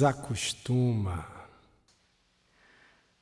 desacostuma. 0.00 1.26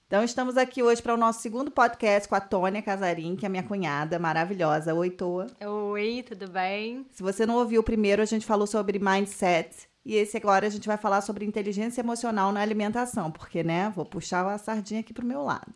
Então, 0.06 0.22
estamos 0.22 0.56
aqui 0.56 0.80
hoje 0.80 1.02
para 1.02 1.12
o 1.12 1.16
nosso 1.16 1.42
segundo 1.42 1.72
podcast 1.72 2.28
com 2.28 2.36
a 2.36 2.40
Tônia 2.40 2.80
Casarim, 2.80 3.34
que 3.34 3.44
é 3.44 3.48
minha 3.48 3.64
cunhada 3.64 4.16
maravilhosa. 4.16 4.94
Oi, 4.94 5.10
Toa. 5.10 5.48
Oi, 5.60 6.24
tudo 6.26 6.48
bem? 6.48 7.04
Se 7.10 7.20
você 7.20 7.44
não 7.44 7.56
ouviu 7.56 7.80
o 7.80 7.84
primeiro, 7.84 8.22
a 8.22 8.24
gente 8.24 8.46
falou 8.46 8.66
sobre 8.66 9.00
mindset. 9.00 9.88
E 10.04 10.14
esse 10.14 10.36
agora 10.36 10.68
a 10.68 10.70
gente 10.70 10.86
vai 10.86 10.96
falar 10.96 11.20
sobre 11.20 11.44
inteligência 11.44 12.00
emocional 12.00 12.52
na 12.52 12.60
alimentação, 12.60 13.30
porque, 13.32 13.64
né, 13.64 13.92
vou 13.94 14.06
puxar 14.06 14.46
a 14.46 14.56
sardinha 14.56 15.00
aqui 15.00 15.12
para 15.12 15.24
o 15.24 15.28
meu 15.28 15.42
lado. 15.42 15.74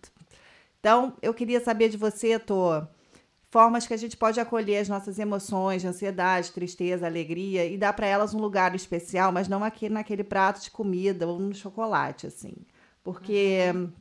Então, 0.78 1.14
eu 1.20 1.34
queria 1.34 1.60
saber 1.60 1.88
de 1.88 1.96
você, 1.96 2.38
Toa, 2.38 2.88
formas 3.52 3.86
que 3.86 3.92
a 3.92 3.98
gente 3.98 4.16
pode 4.16 4.40
acolher 4.40 4.78
as 4.78 4.88
nossas 4.88 5.18
emoções, 5.18 5.84
ansiedade, 5.84 6.52
tristeza, 6.52 7.04
alegria 7.04 7.66
e 7.66 7.76
dar 7.76 7.92
para 7.92 8.06
elas 8.06 8.32
um 8.32 8.38
lugar 8.38 8.74
especial, 8.74 9.30
mas 9.30 9.46
não 9.46 9.62
aqui 9.62 9.90
naquele 9.90 10.24
prato 10.24 10.62
de 10.62 10.70
comida 10.70 11.28
ou 11.28 11.38
no 11.38 11.54
chocolate, 11.54 12.26
assim. 12.26 12.54
Porque 13.04 13.58
uhum. 13.74 13.92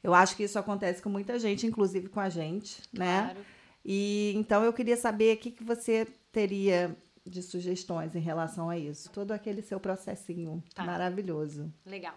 eu 0.00 0.14
acho 0.14 0.36
que 0.36 0.44
isso 0.44 0.60
acontece 0.60 1.02
com 1.02 1.08
muita 1.08 1.40
gente, 1.40 1.66
inclusive 1.66 2.08
com 2.08 2.20
a 2.20 2.28
gente, 2.28 2.80
né? 2.92 3.24
Claro. 3.24 3.40
E 3.84 4.32
então 4.36 4.62
eu 4.62 4.72
queria 4.72 4.96
saber 4.96 5.34
o 5.34 5.40
que, 5.40 5.50
que 5.50 5.64
você 5.64 6.06
teria 6.30 6.96
de 7.26 7.42
sugestões 7.42 8.14
em 8.14 8.20
relação 8.20 8.70
a 8.70 8.78
isso. 8.78 9.10
Todo 9.10 9.32
aquele 9.32 9.60
seu 9.60 9.80
processinho 9.80 10.62
tá. 10.72 10.84
maravilhoso. 10.84 11.68
Legal. 11.84 12.14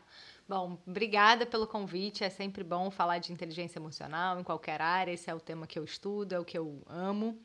Bom, 0.47 0.77
obrigada 0.85 1.45
pelo 1.45 1.65
convite. 1.65 2.23
É 2.23 2.29
sempre 2.29 2.63
bom 2.63 2.91
falar 2.91 3.17
de 3.17 3.33
inteligência 3.33 3.79
emocional 3.79 4.39
em 4.39 4.43
qualquer 4.43 4.79
área. 4.79 5.11
Esse 5.11 5.29
é 5.29 5.33
o 5.33 5.39
tema 5.39 5.65
que 5.65 5.77
eu 5.77 5.83
estudo, 5.83 6.33
é 6.33 6.39
o 6.39 6.45
que 6.45 6.57
eu 6.57 6.83
amo. 6.87 7.39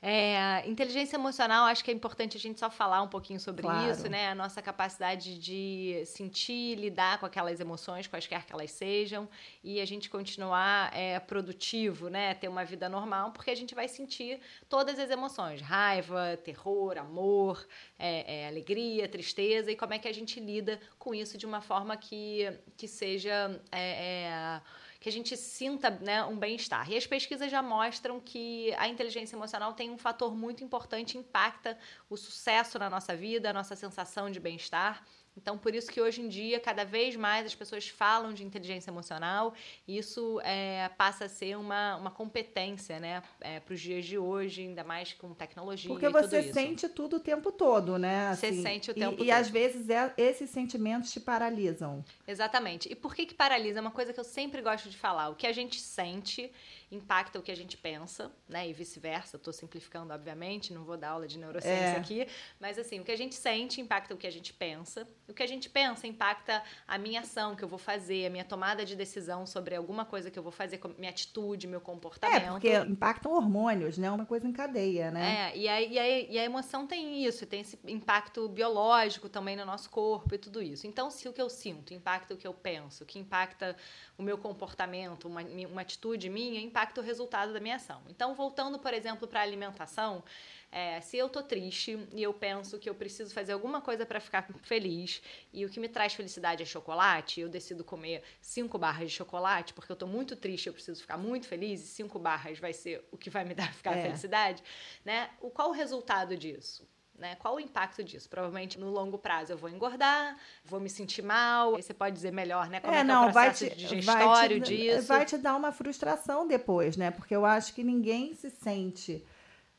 É, 0.00 0.62
inteligência 0.68 1.16
emocional, 1.16 1.66
acho 1.66 1.82
que 1.82 1.90
é 1.90 1.94
importante 1.94 2.36
a 2.36 2.40
gente 2.40 2.60
só 2.60 2.70
falar 2.70 3.02
um 3.02 3.08
pouquinho 3.08 3.40
sobre 3.40 3.62
claro. 3.62 3.90
isso, 3.90 4.08
né? 4.08 4.28
A 4.28 4.34
nossa 4.34 4.62
capacidade 4.62 5.38
de 5.40 6.04
sentir, 6.06 6.76
lidar 6.76 7.18
com 7.18 7.26
aquelas 7.26 7.58
emoções, 7.58 8.06
quaisquer 8.06 8.46
que 8.46 8.52
elas 8.52 8.70
sejam, 8.70 9.28
e 9.62 9.80
a 9.80 9.84
gente 9.84 10.08
continuar 10.08 10.96
é, 10.96 11.18
produtivo, 11.18 12.08
né? 12.08 12.32
Ter 12.34 12.46
uma 12.46 12.64
vida 12.64 12.88
normal, 12.88 13.32
porque 13.32 13.50
a 13.50 13.56
gente 13.56 13.74
vai 13.74 13.88
sentir 13.88 14.40
todas 14.68 15.00
as 15.00 15.10
emoções: 15.10 15.60
raiva, 15.60 16.38
terror, 16.44 16.96
amor, 16.96 17.66
é, 17.98 18.42
é, 18.42 18.48
alegria, 18.48 19.08
tristeza, 19.08 19.72
e 19.72 19.76
como 19.76 19.94
é 19.94 19.98
que 19.98 20.06
a 20.06 20.14
gente 20.14 20.38
lida 20.38 20.78
com 20.96 21.12
isso 21.12 21.36
de 21.36 21.44
uma 21.44 21.60
forma 21.60 21.96
que, 21.96 22.46
que 22.76 22.86
seja 22.86 23.60
é, 23.72 24.22
é, 24.26 24.60
que 25.00 25.08
a 25.08 25.12
gente 25.12 25.36
sinta 25.36 25.90
né, 25.90 26.24
um 26.24 26.36
bem-estar. 26.36 26.90
E 26.90 26.96
as 26.96 27.06
pesquisas 27.06 27.50
já 27.50 27.62
mostram 27.62 28.20
que 28.20 28.74
a 28.74 28.88
inteligência 28.88 29.36
emocional 29.36 29.72
tem 29.72 29.90
um 29.90 29.98
fator 29.98 30.34
muito 30.34 30.64
importante, 30.64 31.16
impacta 31.16 31.78
o 32.10 32.16
sucesso 32.16 32.78
na 32.78 32.90
nossa 32.90 33.14
vida, 33.14 33.50
a 33.50 33.52
nossa 33.52 33.76
sensação 33.76 34.30
de 34.30 34.40
bem-estar. 34.40 35.04
Então, 35.40 35.56
por 35.56 35.72
isso 35.72 35.88
que 35.90 36.00
hoje 36.00 36.20
em 36.20 36.28
dia, 36.28 36.58
cada 36.58 36.84
vez 36.84 37.14
mais 37.14 37.46
as 37.46 37.54
pessoas 37.54 37.88
falam 37.88 38.34
de 38.34 38.44
inteligência 38.44 38.90
emocional, 38.90 39.54
e 39.86 39.96
isso 39.96 40.40
é, 40.42 40.90
passa 40.98 41.26
a 41.26 41.28
ser 41.28 41.56
uma, 41.56 41.96
uma 41.96 42.10
competência, 42.10 42.98
né, 42.98 43.22
é, 43.40 43.60
para 43.60 43.72
os 43.72 43.80
dias 43.80 44.04
de 44.04 44.18
hoje, 44.18 44.62
ainda 44.62 44.82
mais 44.82 45.12
com 45.12 45.32
tecnologia. 45.32 45.88
Porque 45.88 46.08
você 46.08 46.52
sente 46.52 46.88
tudo 46.88 47.16
o 47.16 47.20
tempo 47.20 47.52
todo, 47.52 47.98
né? 47.98 48.28
Assim, 48.28 48.52
você 48.56 48.62
sente 48.62 48.90
o 48.90 48.94
tempo 48.94 49.14
e, 49.14 49.16
todo. 49.18 49.26
E 49.26 49.30
às 49.30 49.48
vezes 49.48 49.88
é, 49.88 50.12
esses 50.16 50.50
sentimentos 50.50 51.12
te 51.12 51.20
paralisam. 51.20 52.04
Exatamente. 52.26 52.90
E 52.90 52.96
por 52.96 53.14
que, 53.14 53.24
que 53.24 53.34
paralisa? 53.34 53.78
É 53.78 53.80
uma 53.80 53.92
coisa 53.92 54.12
que 54.12 54.18
eu 54.18 54.24
sempre 54.24 54.60
gosto 54.60 54.90
de 54.90 54.96
falar. 54.96 55.28
O 55.28 55.36
que 55.36 55.46
a 55.46 55.52
gente 55.52 55.80
sente 55.80 56.50
impacta 56.90 57.38
o 57.38 57.42
que 57.42 57.50
a 57.50 57.56
gente 57.56 57.76
pensa, 57.76 58.32
né? 58.48 58.68
E 58.68 58.72
vice-versa. 58.72 59.36
Estou 59.36 59.52
simplificando, 59.52 60.12
obviamente, 60.12 60.72
não 60.72 60.84
vou 60.84 60.96
dar 60.96 61.10
aula 61.10 61.26
de 61.26 61.38
neurociência 61.38 61.96
é. 61.96 61.96
aqui, 61.96 62.26
mas 62.58 62.78
assim, 62.78 63.00
o 63.00 63.04
que 63.04 63.12
a 63.12 63.16
gente 63.16 63.34
sente 63.34 63.80
impacta 63.80 64.14
o 64.14 64.16
que 64.16 64.26
a 64.26 64.30
gente 64.30 64.52
pensa. 64.52 65.06
O 65.28 65.34
que 65.34 65.42
a 65.42 65.46
gente 65.46 65.68
pensa 65.68 66.06
impacta 66.06 66.62
a 66.86 66.96
minha 66.96 67.20
ação 67.20 67.54
que 67.54 67.62
eu 67.62 67.68
vou 67.68 67.78
fazer, 67.78 68.26
a 68.26 68.30
minha 68.30 68.44
tomada 68.44 68.84
de 68.84 68.96
decisão 68.96 69.46
sobre 69.46 69.74
alguma 69.74 70.04
coisa 70.04 70.30
que 70.30 70.38
eu 70.38 70.42
vou 70.42 70.52
fazer, 70.52 70.80
minha 70.96 71.10
atitude, 71.10 71.66
meu 71.66 71.80
comportamento. 71.80 72.42
É, 72.42 72.50
porque 72.50 72.74
impactam 72.90 73.32
hormônios, 73.32 73.98
né? 73.98 74.10
Uma 74.10 74.26
coisa 74.26 74.46
em 74.48 74.52
cadeia, 74.52 75.10
né? 75.10 75.52
É, 75.52 75.56
e 75.56 75.68
a, 75.68 75.80
e 75.82 75.98
a, 75.98 76.08
e 76.20 76.38
a 76.38 76.44
emoção 76.44 76.86
tem 76.86 77.24
isso, 77.24 77.44
tem 77.46 77.60
esse 77.60 77.78
impacto 77.86 78.48
biológico 78.48 79.28
também 79.28 79.56
no 79.56 79.64
nosso 79.64 79.90
corpo 79.90 80.34
e 80.34 80.38
tudo 80.38 80.62
isso. 80.62 80.86
Então, 80.86 81.10
se 81.10 81.28
o 81.28 81.32
que 81.32 81.42
eu 81.42 81.50
sinto 81.50 81.92
impacta 81.92 82.32
o 82.32 82.36
que 82.36 82.46
eu 82.46 82.54
penso, 82.54 83.04
que 83.04 83.18
impacta 83.18 83.76
o 84.16 84.22
meu 84.22 84.38
comportamento, 84.38 85.28
uma, 85.28 85.42
uma 85.42 85.82
atitude 85.82 86.30
minha, 86.30 86.60
impacta 86.60 86.77
o 86.98 87.00
resultado 87.00 87.52
da 87.52 87.60
minha 87.60 87.76
ação. 87.76 88.02
Então, 88.08 88.34
voltando, 88.34 88.78
por 88.78 88.92
exemplo, 88.94 89.26
para 89.26 89.40
a 89.40 89.42
alimentação, 89.42 90.22
é, 90.70 91.00
se 91.00 91.16
eu 91.16 91.28
tô 91.28 91.42
triste 91.42 91.98
e 92.12 92.22
eu 92.22 92.32
penso 92.34 92.78
que 92.78 92.88
eu 92.88 92.94
preciso 92.94 93.32
fazer 93.32 93.52
alguma 93.52 93.80
coisa 93.80 94.04
para 94.04 94.20
ficar 94.20 94.46
feliz 94.62 95.22
e 95.52 95.64
o 95.64 95.70
que 95.70 95.80
me 95.80 95.88
traz 95.88 96.12
felicidade 96.12 96.62
é 96.62 96.66
chocolate, 96.66 97.40
eu 97.40 97.48
decido 97.48 97.82
comer 97.82 98.22
cinco 98.40 98.78
barras 98.78 99.10
de 99.10 99.16
chocolate 99.16 99.72
porque 99.72 99.90
eu 99.90 99.96
tô 99.96 100.06
muito 100.06 100.36
triste, 100.36 100.66
eu 100.66 100.72
preciso 100.74 101.00
ficar 101.00 101.16
muito 101.16 101.46
feliz 101.46 101.82
e 101.82 101.86
cinco 101.86 102.18
barras 102.18 102.58
vai 102.58 102.74
ser 102.74 103.02
o 103.10 103.16
que 103.16 103.30
vai 103.30 103.44
me 103.44 103.54
dar 103.54 103.72
ficar 103.74 103.96
é. 103.96 104.02
felicidade, 104.02 104.62
né? 105.04 105.30
O 105.40 105.50
qual 105.50 105.70
o 105.70 105.72
resultado 105.72 106.36
disso? 106.36 106.86
Né? 107.18 107.34
Qual 107.34 107.56
o 107.56 107.60
impacto 107.60 108.04
disso? 108.04 108.28
Provavelmente 108.28 108.78
no 108.78 108.90
longo 108.90 109.18
prazo 109.18 109.52
eu 109.52 109.58
vou 109.58 109.68
engordar, 109.68 110.38
vou 110.64 110.78
me 110.78 110.88
sentir 110.88 111.20
mal. 111.20 111.74
Aí 111.74 111.82
você 111.82 111.92
pode 111.92 112.14
dizer 112.14 112.32
melhor, 112.32 112.70
né? 112.70 112.78
Como 112.78 112.94
é, 112.94 113.00
é, 113.00 113.04
não, 113.04 113.24
é 113.24 113.30
o 113.30 113.32
processo 113.32 113.64
vai 113.64 113.70
te, 113.70 113.76
digestório 113.76 114.58
vai 114.58 114.68
te, 114.68 114.76
disso. 114.76 115.08
Vai 115.08 115.24
te 115.24 115.36
dar 115.36 115.56
uma 115.56 115.72
frustração 115.72 116.46
depois, 116.46 116.96
né? 116.96 117.10
Porque 117.10 117.34
eu 117.34 117.44
acho 117.44 117.74
que 117.74 117.82
ninguém 117.82 118.34
se 118.34 118.50
sente 118.50 119.26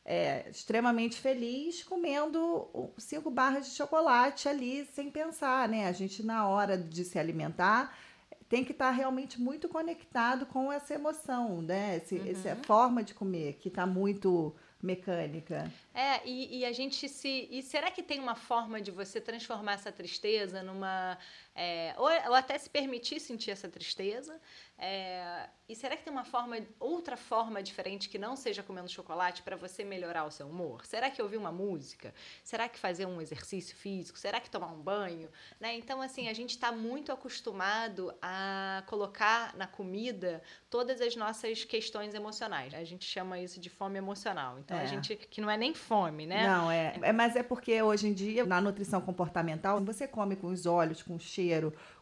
é, 0.03 0.49
extremamente 0.49 1.19
feliz 1.21 1.83
comendo 1.83 2.67
cinco 2.97 3.29
barras 3.29 3.67
de 3.67 3.71
chocolate 3.75 4.49
ali 4.49 4.85
sem 4.93 5.09
pensar, 5.09 5.69
né? 5.69 5.87
A 5.87 5.91
gente, 5.93 6.21
na 6.21 6.47
hora 6.47 6.77
de 6.77 7.05
se 7.05 7.17
alimentar, 7.17 7.95
tem 8.49 8.65
que 8.65 8.71
estar 8.71 8.89
realmente 8.89 9.39
muito 9.39 9.69
conectado 9.69 10.45
com 10.47 10.73
essa 10.73 10.95
emoção, 10.95 11.61
né? 11.61 11.97
Esse, 11.97 12.15
uhum. 12.15 12.31
Essa 12.31 12.55
forma 12.65 13.03
de 13.03 13.13
comer 13.13 13.53
que 13.61 13.69
está 13.69 13.85
muito 13.85 14.53
mecânica. 14.81 15.71
É, 15.93 16.25
e, 16.25 16.59
e, 16.59 16.65
a 16.65 16.71
gente 16.71 17.09
se. 17.09 17.47
E 17.51 17.61
será 17.61 17.91
que 17.91 18.01
tem 18.01 18.19
uma 18.19 18.35
forma 18.35 18.81
de 18.81 18.91
você 18.91 19.19
transformar 19.19 19.73
essa 19.73 19.91
tristeza 19.91 20.63
numa. 20.63 21.17
É, 21.61 21.93
ou, 21.97 22.05
ou, 22.05 22.35
até 22.35 22.57
se 22.57 22.69
permitir 22.69 23.19
sentir 23.19 23.51
essa 23.51 23.67
tristeza? 23.67 24.39
É, 24.77 25.49
e 25.67 25.75
será 25.75 25.97
que 25.97 26.03
tem 26.03 26.11
uma 26.11 26.23
forma, 26.23 26.57
outra 26.79 27.17
forma 27.17 27.61
diferente 27.61 28.07
que 28.07 28.17
não 28.17 28.33
seja 28.37 28.63
comendo 28.63 28.87
chocolate 28.87 29.43
para 29.43 29.57
você 29.57 29.83
melhorar 29.83 30.23
o 30.23 30.31
seu 30.31 30.47
humor? 30.47 30.85
Será 30.85 31.09
que 31.09 31.21
ouvir 31.21 31.35
uma 31.35 31.51
música? 31.51 32.13
Será 32.45 32.69
que 32.69 32.79
fazer 32.79 33.05
um 33.05 33.19
exercício 33.19 33.75
físico? 33.75 34.17
Será 34.17 34.39
que 34.39 34.49
tomar 34.49 34.67
um 34.67 34.81
banho? 34.81 35.27
Né? 35.59 35.75
Então, 35.75 36.01
assim, 36.01 36.29
a 36.29 36.33
gente 36.33 36.51
está 36.51 36.71
muito 36.71 37.11
acostumado 37.11 38.13
a 38.21 38.81
colocar 38.87 39.53
na 39.57 39.67
comida 39.67 40.41
todas 40.69 41.01
as 41.01 41.17
nossas 41.17 41.65
questões 41.65 42.13
emocionais. 42.13 42.73
A 42.73 42.85
gente 42.85 43.03
chama 43.03 43.37
isso 43.37 43.59
de 43.59 43.69
fome 43.69 43.97
emocional. 43.97 44.59
Então, 44.59 44.77
é. 44.77 44.83
a 44.83 44.85
gente. 44.85 45.13
que 45.17 45.41
não 45.41 45.51
é 45.51 45.57
nem 45.57 45.73
fome, 45.73 46.25
né? 46.25 46.47
Não, 46.47 46.71
é. 46.71 46.95
é. 47.01 47.11
Mas 47.11 47.35
é 47.35 47.43
porque 47.43 47.81
hoje 47.81 48.07
em 48.07 48.13
dia, 48.13 48.45
na 48.45 48.61
nutrição 48.61 49.01
comportamental, 49.01 49.83
você 49.83 50.07
come 50.07 50.37
com 50.37 50.47
os 50.47 50.65
olhos, 50.65 51.03
com 51.03 51.15
o 51.15 51.19
cheiro, 51.19 51.48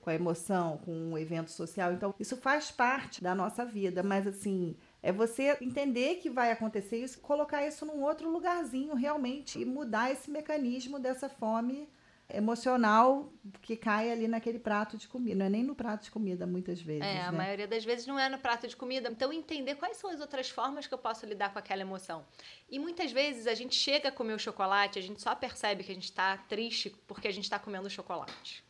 com 0.01 0.09
a 0.09 0.13
emoção, 0.13 0.77
com 0.85 0.91
um 0.91 1.17
evento 1.17 1.51
social. 1.51 1.93
Então, 1.93 2.13
isso 2.19 2.37
faz 2.37 2.71
parte 2.71 3.21
da 3.21 3.35
nossa 3.35 3.65
vida. 3.65 4.01
Mas, 4.03 4.25
assim, 4.25 4.75
é 5.01 5.11
você 5.11 5.57
entender 5.61 6.15
que 6.15 6.29
vai 6.29 6.51
acontecer 6.51 6.97
isso, 6.97 7.19
colocar 7.19 7.65
isso 7.65 7.85
num 7.85 8.01
outro 8.03 8.29
lugarzinho 8.29 8.95
realmente 8.95 9.59
e 9.59 9.65
mudar 9.65 10.11
esse 10.11 10.29
mecanismo 10.29 10.99
dessa 10.99 11.29
fome 11.29 11.89
emocional 12.29 13.31
que 13.61 13.77
cai 13.77 14.11
ali 14.11 14.27
naquele 14.27 14.59
prato 14.59 14.97
de 14.97 15.07
comida. 15.07 15.37
Não 15.37 15.45
é 15.45 15.49
nem 15.49 15.63
no 15.63 15.73
prato 15.73 16.03
de 16.03 16.11
comida, 16.11 16.45
muitas 16.45 16.81
vezes. 16.81 17.03
É, 17.03 17.13
né? 17.13 17.21
a 17.21 17.31
maioria 17.31 17.67
das 17.67 17.85
vezes 17.85 18.05
não 18.05 18.19
é 18.19 18.27
no 18.27 18.37
prato 18.37 18.67
de 18.67 18.75
comida. 18.75 19.09
Então, 19.09 19.31
entender 19.31 19.75
quais 19.75 19.97
são 19.97 20.09
as 20.09 20.19
outras 20.19 20.49
formas 20.49 20.85
que 20.85 20.93
eu 20.93 20.97
posso 20.97 21.25
lidar 21.25 21.53
com 21.53 21.59
aquela 21.59 21.81
emoção. 21.81 22.25
E 22.69 22.77
muitas 22.79 23.11
vezes 23.11 23.47
a 23.47 23.53
gente 23.53 23.75
chega 23.75 24.09
a 24.09 24.11
comer 24.11 24.33
o 24.33 24.39
chocolate, 24.39 24.99
a 24.99 25.01
gente 25.01 25.21
só 25.21 25.33
percebe 25.33 25.83
que 25.83 25.91
a 25.91 25.95
gente 25.95 26.05
está 26.05 26.37
triste 26.37 26.93
porque 27.07 27.27
a 27.27 27.31
gente 27.31 27.45
está 27.45 27.57
comendo 27.57 27.89
chocolate. 27.89 28.66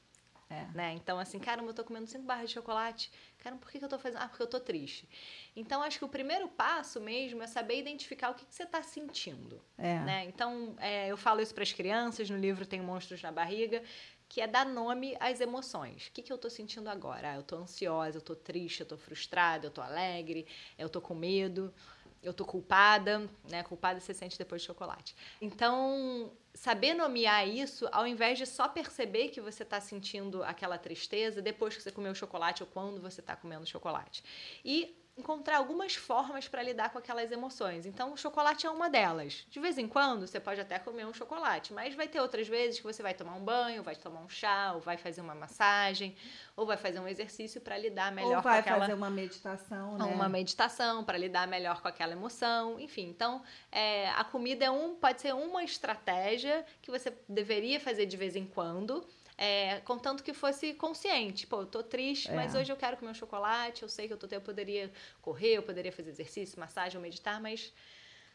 É. 0.50 0.66
Né? 0.74 0.94
Então, 0.94 1.20
assim, 1.20 1.40
caramba, 1.40 1.70
eu 1.70 1.74
tô 1.74 1.84
comendo 1.84 2.08
cinco 2.08 2.24
barras 2.24 2.50
de 2.50 2.54
chocolate. 2.54 3.12
Caramba, 3.40 3.62
por 3.62 3.72
que, 3.72 3.80
que 3.80 3.86
eu 3.86 3.90
tô 3.90 4.00
fazendo? 4.00 4.22
Ah, 4.22 4.28
porque 4.28 4.44
eu 4.44 4.48
tô 4.48 4.60
triste. 4.60 5.08
Então, 5.56 5.82
acho 5.82 6.00
que 6.00 6.06
o 6.06 6.10
primeiro 6.10 6.48
passo 6.48 7.02
mesmo 7.02 7.44
é 7.44 7.48
saber 7.48 7.78
identificar 7.78 8.30
o 8.30 8.34
que, 8.34 8.46
que 8.46 8.56
você 8.56 8.66
tá 8.66 8.82
sentindo. 8.82 9.62
É. 9.78 10.00
Né? 10.00 10.26
Então, 10.26 10.76
é, 10.80 11.08
eu 11.08 11.18
falo 11.18 11.42
isso 11.42 11.54
para 11.54 11.64
as 11.64 11.74
crianças, 11.74 12.30
no 12.30 12.38
livro 12.38 12.66
tem 12.66 12.82
Monstros 12.82 13.22
na 13.22 13.32
Barriga, 13.32 13.84
que 14.30 14.42
é 14.42 14.48
dar 14.48 14.66
nome 14.66 15.16
às 15.20 15.40
emoções. 15.42 16.08
O 16.08 16.12
que, 16.12 16.22
que 16.22 16.32
eu 16.32 16.38
tô 16.38 16.50
sentindo 16.50 16.90
agora? 16.90 17.32
Ah, 17.32 17.36
eu 17.36 17.44
tô 17.44 17.58
ansiosa, 17.58 18.18
eu 18.18 18.22
tô 18.22 18.36
triste, 18.36 18.82
eu 18.82 18.86
tô 18.86 18.98
frustrada, 18.98 19.68
eu 19.68 19.72
tô 19.72 19.82
alegre, 19.82 20.46
eu 20.78 20.90
tô 20.90 21.02
com 21.02 21.16
medo 21.16 21.74
eu 22.22 22.34
tô 22.34 22.46
culpada, 22.46 23.30
né? 23.50 23.64
Culpada 23.64 24.00
você 24.00 24.14
sente 24.14 24.38
depois 24.38 24.62
de 24.62 24.68
chocolate. 24.68 25.16
Então, 25.42 26.32
saber 26.54 26.94
nomear 26.94 27.48
isso, 27.48 27.88
ao 27.92 28.08
invés 28.08 28.38
de 28.38 28.46
só 28.46 28.68
perceber 28.68 29.30
que 29.30 29.40
você 29.40 29.64
está 29.64 29.80
sentindo 29.80 30.44
aquela 30.44 30.78
tristeza 30.78 31.42
depois 31.42 31.76
que 31.76 31.82
você 31.84 31.92
comeu 31.92 32.14
chocolate 32.16 32.64
ou 32.64 32.68
quando 32.68 33.02
você 33.02 33.22
está 33.22 33.36
comendo 33.36 33.66
chocolate. 33.66 34.24
E 34.64 34.96
encontrar 35.18 35.58
algumas 35.58 35.96
formas 35.96 36.48
para 36.48 36.62
lidar 36.62 36.90
com 36.92 37.00
aquelas 37.00 37.32
emoções. 37.32 37.86
Então, 37.86 38.14
o 38.14 38.18
chocolate 38.18 38.68
é 38.68 38.70
uma 38.70 38.90
delas. 38.90 39.46
De 39.50 39.60
vez 39.60 39.78
em 39.78 39.88
quando, 39.88 40.28
você 40.28 40.40
pode 40.40 40.62
até 40.62 40.78
comer 40.78 41.06
um 41.08 41.14
chocolate, 41.14 41.74
mas 41.74 41.96
vai 41.96 42.08
ter 42.08 42.22
outras 42.22 42.48
vezes 42.48 42.80
que 42.80 42.86
você 42.86 43.02
vai 43.02 43.16
tomar 43.16 43.34
um 43.34 43.44
banho, 43.44 43.82
vai 43.82 43.96
tomar 43.96 44.22
um 44.22 44.30
chá, 44.30 44.74
ou 44.76 44.80
vai 44.80 44.96
fazer 44.96 45.22
uma 45.22 45.34
massagem, 45.34 46.16
ou 46.56 46.66
vai 46.66 46.78
fazer 46.78 47.00
um 47.00 47.08
exercício 47.08 47.60
para 47.60 47.78
lidar 47.78 48.12
melhor 48.12 48.38
ou 48.38 48.42
vai 48.42 48.62
com 48.62 48.70
aquela... 48.70 48.82
fazer 48.82 48.94
uma 48.94 49.10
meditação, 49.10 49.98
né? 49.98 50.06
Uma 50.06 50.30
meditação 50.30 51.04
para 51.04 51.18
lidar 51.18 51.48
melhor 51.48 51.82
com 51.82 51.88
aquela 51.88 52.12
emoção, 52.12 52.80
enfim. 52.80 53.10
Então, 53.10 53.42
é, 53.72 54.10
a 54.12 54.24
comida 54.24 54.66
é 54.66 54.70
um, 54.70 54.96
pode 54.96 55.22
ser 55.22 55.34
uma 55.34 55.64
estratégia 55.64 56.64
que 56.82 56.92
você 56.92 57.12
deveria 57.28 57.80
fazer 57.80 58.06
de 58.06 58.16
vez 58.16 58.36
em 58.36 58.46
quando, 58.46 59.04
é, 59.38 59.80
contanto 59.82 60.24
que 60.24 60.34
fosse 60.34 60.74
consciente. 60.74 61.46
Pô, 61.46 61.62
eu 61.62 61.66
tô 61.68 61.84
triste, 61.84 62.30
é. 62.30 62.36
mas 62.36 62.56
hoje 62.56 62.72
eu 62.72 62.76
quero 62.76 62.98
comer 62.98 63.12
um 63.12 63.14
chocolate, 63.14 63.84
eu 63.84 63.90
sei 63.90 64.08
que 64.08 64.14
eu, 64.14 64.18
tô, 64.18 64.28
eu 64.32 64.42
poderia 64.42 64.92
correr, 65.22 65.54
eu 65.54 65.64
poderia 65.64 65.92
fazer 65.92 66.10
exercício, 66.10 66.60
massagem 66.60 66.98
ou 66.98 67.02
meditar, 67.02 67.40
mas 67.40 67.72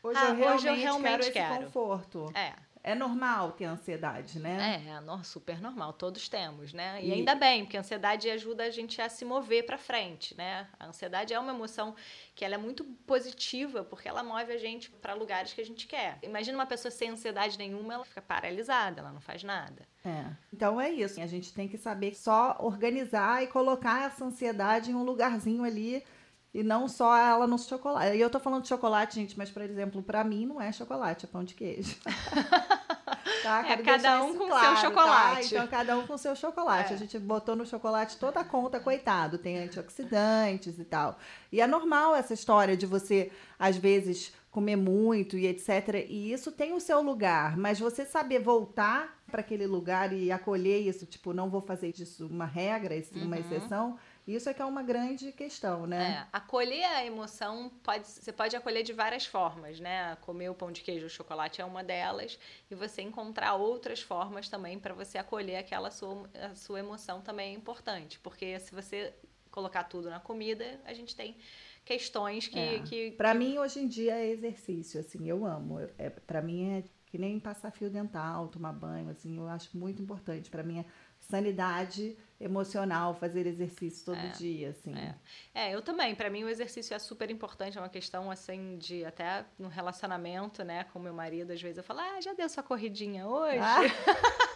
hoje, 0.02 0.18
ah, 0.20 0.28
eu, 0.28 0.36
realmente 0.36 0.58
hoje 0.58 0.68
eu 0.68 0.74
realmente 0.74 1.30
quero, 1.30 1.32
quero. 1.32 1.54
esse 1.54 1.64
conforto. 1.64 2.32
É. 2.34 2.54
É 2.84 2.96
normal 2.96 3.52
ter 3.52 3.64
ansiedade, 3.64 4.40
né? 4.40 4.82
É, 4.84 4.90
é 4.90 5.22
super 5.22 5.60
normal, 5.60 5.92
todos 5.92 6.28
temos, 6.28 6.72
né? 6.72 6.98
E, 7.00 7.08
e, 7.08 7.12
ainda 7.12 7.34
bem, 7.36 7.64
porque 7.64 7.76
a 7.76 7.80
ansiedade 7.80 8.28
ajuda 8.28 8.64
a 8.64 8.70
gente 8.70 9.00
a 9.00 9.08
se 9.08 9.24
mover 9.24 9.64
para 9.64 9.78
frente, 9.78 10.36
né? 10.36 10.66
A 10.80 10.86
ansiedade 10.86 11.32
é 11.32 11.38
uma 11.38 11.52
emoção 11.52 11.94
que 12.34 12.44
ela 12.44 12.56
é 12.56 12.58
muito 12.58 12.82
positiva, 13.06 13.84
porque 13.84 14.08
ela 14.08 14.24
move 14.24 14.52
a 14.52 14.58
gente 14.58 14.90
para 14.90 15.14
lugares 15.14 15.52
que 15.52 15.60
a 15.60 15.64
gente 15.64 15.86
quer. 15.86 16.18
Imagina 16.22 16.58
uma 16.58 16.66
pessoa 16.66 16.90
sem 16.90 17.10
ansiedade 17.10 17.56
nenhuma, 17.56 17.94
ela 17.94 18.04
fica 18.04 18.20
paralisada, 18.20 19.00
ela 19.00 19.12
não 19.12 19.20
faz 19.20 19.44
nada. 19.44 19.86
É. 20.04 20.24
Então 20.52 20.80
é 20.80 20.90
isso, 20.90 21.20
a 21.20 21.26
gente 21.26 21.52
tem 21.52 21.68
que 21.68 21.78
saber 21.78 22.16
só 22.16 22.56
organizar 22.58 23.44
e 23.44 23.46
colocar 23.46 24.06
essa 24.06 24.24
ansiedade 24.24 24.90
em 24.90 24.94
um 24.94 25.04
lugarzinho 25.04 25.62
ali 25.62 26.04
e 26.54 26.62
não 26.62 26.86
só 26.86 27.16
ela 27.16 27.46
no 27.46 27.58
chocolate. 27.58 28.16
E 28.16 28.20
eu 28.20 28.28
tô 28.28 28.38
falando 28.38 28.62
de 28.62 28.68
chocolate, 28.68 29.14
gente, 29.14 29.38
mas, 29.38 29.50
por 29.50 29.62
exemplo, 29.62 30.02
para 30.02 30.22
mim 30.22 30.46
não 30.46 30.60
é 30.60 30.70
chocolate, 30.70 31.24
é 31.24 31.28
pão 31.28 31.42
de 31.42 31.54
queijo. 31.54 31.96
tá? 33.42 33.66
É, 33.66 33.76
cada 33.78 34.22
um 34.22 34.36
com 34.36 34.48
claro, 34.48 34.64
seu 34.64 34.74
tá? 34.74 34.80
chocolate. 34.80 35.50
Tá? 35.50 35.56
Então, 35.56 35.66
cada 35.68 35.98
um 35.98 36.06
com 36.06 36.18
seu 36.18 36.36
chocolate. 36.36 36.92
É. 36.92 36.94
A 36.94 36.98
gente 36.98 37.18
botou 37.18 37.56
no 37.56 37.64
chocolate 37.64 38.18
toda 38.18 38.40
a 38.40 38.44
conta, 38.44 38.78
coitado. 38.78 39.38
Tem 39.38 39.58
antioxidantes 39.58 40.78
e 40.78 40.84
tal. 40.84 41.18
E 41.50 41.60
é 41.60 41.66
normal 41.66 42.14
essa 42.14 42.34
história 42.34 42.76
de 42.76 42.84
você, 42.84 43.32
às 43.58 43.76
vezes, 43.76 44.34
comer 44.50 44.76
muito 44.76 45.38
e 45.38 45.46
etc. 45.46 46.06
E 46.06 46.32
isso 46.32 46.52
tem 46.52 46.74
o 46.74 46.80
seu 46.80 47.00
lugar, 47.00 47.56
mas 47.56 47.80
você 47.80 48.04
saber 48.04 48.40
voltar 48.40 49.18
para 49.30 49.40
aquele 49.40 49.66
lugar 49.66 50.12
e 50.12 50.30
acolher 50.30 50.80
isso, 50.80 51.06
tipo, 51.06 51.32
não 51.32 51.48
vou 51.48 51.62
fazer 51.62 51.92
disso 51.92 52.26
uma 52.26 52.44
regra, 52.44 52.94
isso 52.94 53.18
uhum. 53.18 53.24
uma 53.24 53.38
exceção 53.38 53.98
isso 54.26 54.48
é 54.48 54.54
que 54.54 54.62
é 54.62 54.64
uma 54.64 54.82
grande 54.82 55.32
questão, 55.32 55.86
né? 55.86 56.26
É, 56.32 56.36
acolher 56.36 56.84
a 56.84 57.04
emoção 57.04 57.70
pode, 57.82 58.06
você 58.06 58.32
pode 58.32 58.54
acolher 58.54 58.82
de 58.82 58.92
várias 58.92 59.26
formas, 59.26 59.80
né? 59.80 60.16
Comer 60.20 60.48
o 60.48 60.54
pão 60.54 60.70
de 60.70 60.80
queijo 60.80 61.04
ou 61.04 61.10
chocolate 61.10 61.60
é 61.60 61.64
uma 61.64 61.82
delas 61.82 62.38
e 62.70 62.74
você 62.74 63.02
encontrar 63.02 63.54
outras 63.54 64.00
formas 64.00 64.48
também 64.48 64.78
para 64.78 64.94
você 64.94 65.18
acolher 65.18 65.56
aquela 65.56 65.90
sua, 65.90 66.30
a 66.34 66.54
sua 66.54 66.78
emoção 66.78 67.20
também 67.20 67.52
é 67.52 67.56
importante, 67.56 68.20
porque 68.20 68.58
se 68.60 68.72
você 68.72 69.12
colocar 69.50 69.84
tudo 69.84 70.08
na 70.08 70.20
comida, 70.20 70.80
a 70.84 70.94
gente 70.94 71.14
tem 71.16 71.36
questões 71.84 72.46
que, 72.46 72.58
é. 72.58 72.78
que 72.80 73.10
para 73.12 73.32
que... 73.32 73.38
mim 73.38 73.58
hoje 73.58 73.80
em 73.80 73.88
dia 73.88 74.14
é 74.16 74.28
exercício, 74.28 75.00
assim, 75.00 75.28
eu 75.28 75.44
amo. 75.44 75.80
É, 75.98 76.10
para 76.10 76.40
mim 76.40 76.78
é 76.78 76.84
que 77.06 77.18
nem 77.18 77.38
passar 77.38 77.70
fio 77.70 77.90
dental, 77.90 78.48
tomar 78.48 78.72
banho, 78.72 79.10
assim, 79.10 79.36
eu 79.36 79.46
acho 79.48 79.76
muito 79.76 80.00
importante. 80.00 80.50
Para 80.50 80.62
mim 80.62 80.78
é 80.78 80.84
sanidade 81.22 82.16
emocional 82.40 83.14
fazer 83.14 83.46
exercício 83.46 84.04
todo 84.04 84.18
é, 84.18 84.28
dia, 84.30 84.70
assim. 84.70 84.94
É, 84.94 85.14
é 85.54 85.74
eu 85.74 85.80
também. 85.80 86.14
Para 86.14 86.28
mim 86.28 86.44
o 86.44 86.48
exercício 86.48 86.94
é 86.94 86.98
super 86.98 87.30
importante, 87.30 87.78
é 87.78 87.80
uma 87.80 87.88
questão 87.88 88.30
assim 88.30 88.76
de 88.78 89.04
até 89.04 89.44
no 89.58 89.68
relacionamento, 89.68 90.64
né, 90.64 90.84
com 90.92 90.98
meu 90.98 91.14
marido, 91.14 91.52
às 91.52 91.62
vezes 91.62 91.78
eu 91.78 91.84
falo: 91.84 92.00
"Ah, 92.00 92.20
já 92.20 92.32
deu 92.34 92.48
sua 92.48 92.62
corridinha 92.62 93.26
hoje?" 93.26 93.58
Ah. 93.58 93.80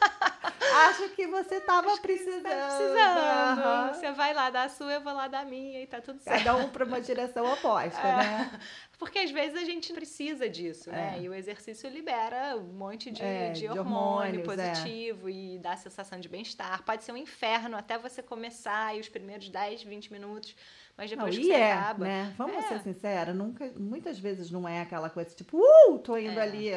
Acho 0.88 1.08
que 1.10 1.26
você 1.26 1.56
estava 1.56 1.96
precisando. 1.98 2.42
Tá 2.42 2.66
precisando. 2.66 3.88
Uhum. 3.88 3.94
Você 3.94 4.12
vai 4.12 4.34
lá 4.34 4.50
dar 4.50 4.64
a 4.64 4.68
sua, 4.68 4.92
eu 4.92 5.00
vou 5.00 5.12
lá 5.12 5.28
dar 5.28 5.40
a 5.40 5.44
minha 5.44 5.82
e 5.82 5.86
tá 5.86 6.00
tudo 6.00 6.20
certo. 6.20 6.44
Cada 6.44 6.56
um 6.56 6.68
para 6.68 6.84
uma 6.84 7.00
direção 7.00 7.50
oposta, 7.52 8.00
é. 8.00 8.16
né? 8.16 8.60
Porque 8.98 9.18
às 9.18 9.30
vezes 9.30 9.60
a 9.60 9.64
gente 9.64 9.92
precisa 9.92 10.48
disso, 10.48 10.90
né? 10.90 11.16
É. 11.18 11.22
E 11.22 11.28
o 11.28 11.34
exercício 11.34 11.88
libera 11.90 12.56
um 12.56 12.72
monte 12.72 13.10
de, 13.10 13.22
é, 13.22 13.50
de, 13.50 13.60
de 13.60 13.68
hormônio 13.68 14.40
é. 14.40 14.44
positivo 14.44 15.28
e 15.28 15.58
dá 15.58 15.72
a 15.72 15.76
sensação 15.76 16.18
de 16.18 16.28
bem-estar. 16.28 16.82
Pode 16.82 17.04
ser 17.04 17.12
um 17.12 17.16
inferno 17.16 17.76
até 17.76 17.98
você 17.98 18.22
começar 18.22 18.96
e 18.96 19.00
os 19.00 19.08
primeiros 19.08 19.48
10, 19.48 19.82
20 19.82 20.12
minutos. 20.12 20.56
Mas 20.96 21.10
depois 21.10 21.34
não, 21.34 21.42
que 21.42 21.48
você 21.48 21.54
é, 21.54 21.72
acaba. 21.72 22.04
Né? 22.06 22.34
Vamos 22.38 22.64
ser 22.64 22.80
sinceros, 22.80 23.34
nunca, 23.34 23.70
muitas 23.76 24.18
vezes 24.18 24.50
não 24.50 24.66
é 24.66 24.80
aquela 24.80 25.10
coisa 25.10 25.34
tipo, 25.34 25.58
uh, 25.58 25.98
tô 25.98 26.16
indo 26.16 26.40
ali 26.40 26.70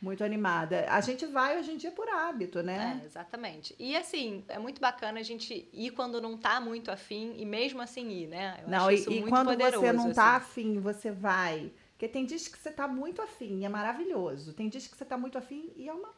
muito 0.00 0.24
animada. 0.24 0.86
A 0.88 1.00
gente 1.00 1.26
vai 1.26 1.58
hoje 1.58 1.72
em 1.72 1.76
dia 1.76 1.90
por 1.90 2.08
hábito, 2.08 2.62
né? 2.62 3.00
É, 3.02 3.06
exatamente. 3.06 3.74
E 3.78 3.94
assim, 3.94 4.44
é 4.48 4.58
muito 4.58 4.80
bacana 4.80 5.20
a 5.20 5.22
gente 5.22 5.68
ir 5.72 5.90
quando 5.90 6.20
não 6.20 6.38
tá 6.38 6.60
muito 6.60 6.90
afim 6.90 7.34
e 7.36 7.44
mesmo 7.44 7.82
assim 7.82 8.08
ir, 8.08 8.26
né? 8.26 8.60
Eu 8.62 8.68
não, 8.68 8.90
e, 8.90 8.96
e 8.96 9.22
quando 9.28 9.56
você 9.56 9.92
não 9.92 10.12
tá 10.12 10.36
assim. 10.36 10.46
afim, 10.46 10.80
você 10.80 11.10
vai. 11.10 11.70
Porque 11.92 12.08
tem 12.08 12.24
dias 12.24 12.48
que 12.48 12.58
você 12.58 12.70
tá 12.70 12.88
muito 12.88 13.20
afim 13.20 13.58
e 13.60 13.64
é 13.66 13.68
maravilhoso. 13.68 14.54
Tem 14.54 14.70
dias 14.70 14.86
que 14.86 14.96
você 14.96 15.04
tá 15.04 15.18
muito 15.18 15.36
afim 15.36 15.70
e 15.76 15.86
é 15.86 15.92
uma. 15.92 16.08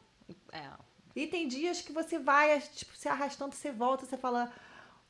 É. 0.53 0.69
E 1.13 1.27
tem 1.27 1.45
dias 1.45 1.81
que 1.81 1.91
você 1.91 2.17
vai, 2.17 2.59
tipo, 2.61 2.95
se 2.95 3.09
arrastando, 3.09 3.53
você 3.53 3.71
volta, 3.71 4.05
você 4.05 4.17
fala. 4.17 4.49